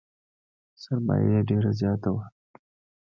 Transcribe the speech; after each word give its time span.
سرمایه 0.81 1.27
یې 1.33 1.39
ډېره 1.49 1.71
زیاته 1.79 2.09
وه. 2.15 2.25